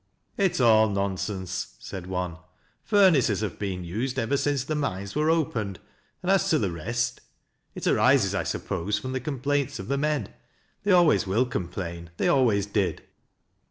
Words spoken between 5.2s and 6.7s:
opened, and as to